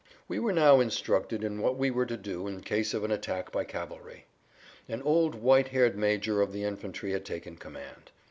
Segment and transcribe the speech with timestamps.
[0.27, 3.51] We were now instructed in what we were to do in case of an attack
[3.51, 4.25] by cavalry.
[4.89, 8.09] An old white haired major of the infantry had taken command.